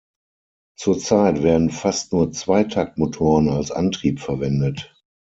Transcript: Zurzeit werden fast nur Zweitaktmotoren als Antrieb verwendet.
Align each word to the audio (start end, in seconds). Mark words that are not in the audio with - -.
Zurzeit 0.79 1.43
werden 1.43 1.69
fast 1.69 2.11
nur 2.11 2.31
Zweitaktmotoren 2.31 3.49
als 3.49 3.69
Antrieb 3.69 4.19
verwendet. 4.19 4.95